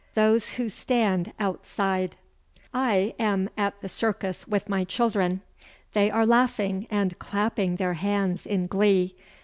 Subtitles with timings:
[0.15, 2.15] THOSE WHO STAND OUTSIDE
[2.73, 5.41] I am at the Circus with my children.
[5.93, 9.13] They are laughing and clapping their hands in glee.